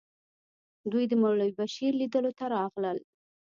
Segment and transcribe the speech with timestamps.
[0.91, 2.97] دوی د مولوي بشیر لیدلو ته راغلل.